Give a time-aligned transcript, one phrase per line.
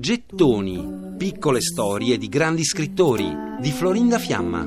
[0.00, 4.66] Gettoni, piccole storie di grandi scrittori di Florinda Fiamma.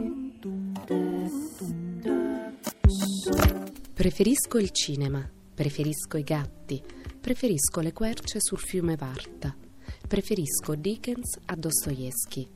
[3.92, 6.80] Preferisco il cinema, preferisco i gatti,
[7.20, 9.58] preferisco le querce sul fiume Varta,
[10.08, 12.48] preferisco Dickens a Dostoevsky,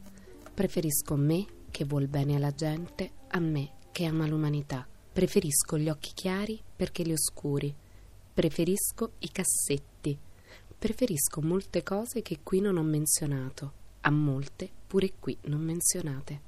[0.53, 6.11] preferisco me che vuol bene alla gente a me che ama l'umanità, preferisco gli occhi
[6.13, 7.73] chiari perché li oscuri,
[8.31, 10.29] preferisco i cassetti
[10.81, 16.41] Preferisco molte cose che qui non ho menzionato, a molte pure qui non menzionate.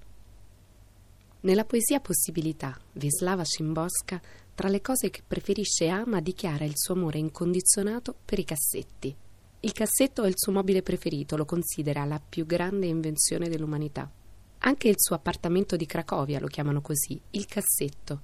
[1.41, 4.20] Nella poesia Possibilità, Wisława Szymborska,
[4.55, 9.16] tra le cose che preferisce e ama, dichiara il suo amore incondizionato per i cassetti.
[9.59, 14.11] Il cassetto è il suo mobile preferito, lo considera la più grande invenzione dell'umanità.
[14.58, 18.22] Anche il suo appartamento di Cracovia lo chiamano così, il cassetto.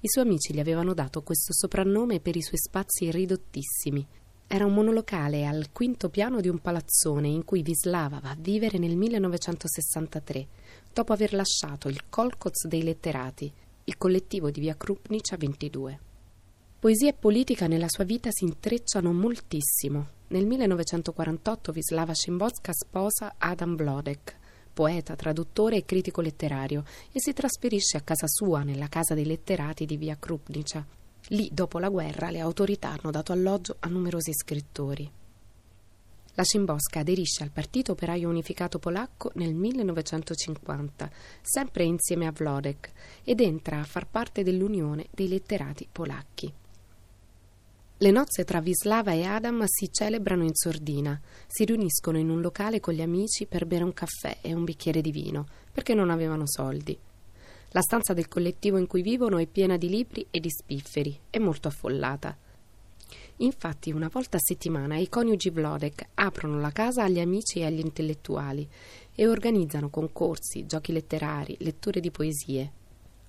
[0.00, 4.04] I suoi amici gli avevano dato questo soprannome per i suoi spazi ridottissimi,
[4.54, 8.76] era un monolocale al quinto piano di un palazzone in cui Vislava va a vivere
[8.76, 10.46] nel 1963,
[10.92, 13.50] dopo aver lasciato il Kolkoz dei letterati,
[13.84, 16.00] il collettivo di via Krupnica 22.
[16.78, 20.08] Poesia e politica nella sua vita si intrecciano moltissimo.
[20.28, 24.36] Nel 1948 Vislava Szymborska sposa Adam Blodek,
[24.70, 29.86] poeta, traduttore e critico letterario, e si trasferisce a casa sua, nella casa dei letterati
[29.86, 30.86] di via Krupnica,
[31.32, 35.10] Lì, dopo la guerra, le autorità hanno dato alloggio a numerosi scrittori.
[36.34, 41.10] La Cimbosca aderisce al Partito Operaio Unificato Polacco nel 1950,
[41.40, 42.92] sempre insieme a Wlodek,
[43.24, 46.52] ed entra a far parte dell'Unione dei letterati polacchi.
[47.96, 52.78] Le nozze tra Vislava e Adam si celebrano in sordina, si riuniscono in un locale
[52.78, 56.46] con gli amici per bere un caffè e un bicchiere di vino, perché non avevano
[56.46, 56.98] soldi.
[57.74, 61.38] La stanza del collettivo in cui vivono è piena di libri e di spifferi, è
[61.38, 62.36] molto affollata.
[63.36, 67.78] Infatti, una volta a settimana i coniugi Vlodek aprono la casa agli amici e agli
[67.78, 68.68] intellettuali
[69.14, 72.72] e organizzano concorsi, giochi letterari, letture di poesie.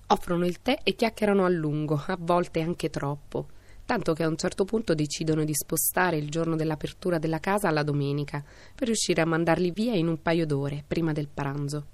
[0.08, 3.46] Offrono il tè e chiacchierano a lungo, a volte anche troppo,
[3.86, 7.82] tanto che a un certo punto decidono di spostare il giorno dell'apertura della casa alla
[7.82, 11.93] domenica, per riuscire a mandarli via in un paio d'ore prima del pranzo.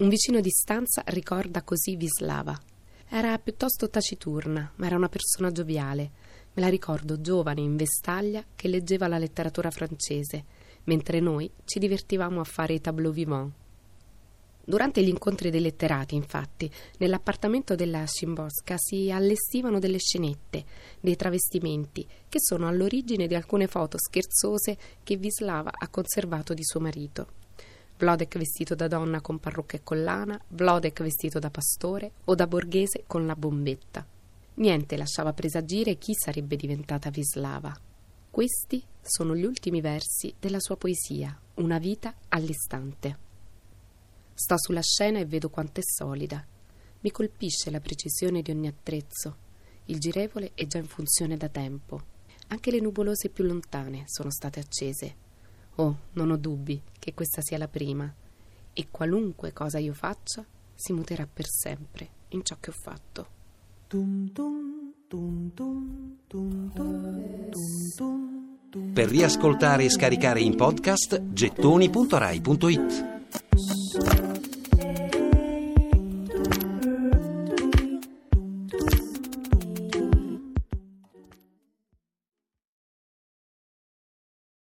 [0.00, 2.56] Un vicino di stanza ricorda così Vislava.
[3.08, 6.10] Era piuttosto taciturna, ma era una persona gioviale.
[6.52, 10.44] Me la ricordo giovane in vestaglia che leggeva la letteratura francese,
[10.84, 13.52] mentre noi ci divertivamo a fare i tableau vivant.
[14.64, 20.64] Durante gli incontri dei letterati, infatti, nell'appartamento della Szymborska si allestivano delle scenette,
[21.00, 26.78] dei travestimenti, che sono all'origine di alcune foto scherzose che Vislava ha conservato di suo
[26.78, 27.47] marito.
[27.98, 33.02] Vlodek vestito da donna con parrucca e collana, Vlodek vestito da pastore o da borghese
[33.08, 34.06] con la bombetta.
[34.54, 37.76] Niente lasciava presagire chi sarebbe diventata Vislava.
[38.30, 43.18] Questi sono gli ultimi versi della sua poesia, Una vita all'istante.
[44.32, 46.46] Sto sulla scena e vedo quanto è solida.
[47.00, 49.36] Mi colpisce la precisione di ogni attrezzo.
[49.86, 52.00] Il girevole è già in funzione da tempo.
[52.48, 55.26] Anche le nuvolose più lontane sono state accese
[55.80, 58.12] Oh, non ho dubbi che questa sia la prima,
[58.72, 60.44] e qualunque cosa io faccia
[60.74, 63.26] si muterà per sempre in ciò che ho fatto.
[68.92, 73.17] Per riascoltare e scaricare in podcast gettoni.rai.it